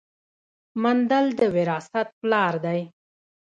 مندل 0.83 1.25
د 1.39 1.41
وراثت 1.55 2.07
پلار 2.19 2.53
دی 2.65 2.81